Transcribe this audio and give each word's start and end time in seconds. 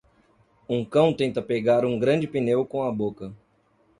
Um 0.67 0.83
cão 0.83 1.13
tenta 1.13 1.43
pegar 1.43 1.85
um 1.85 1.99
grande 1.99 2.25
pneu 2.27 2.65
com 2.65 2.81
a 2.81 2.91
boca. 2.91 3.31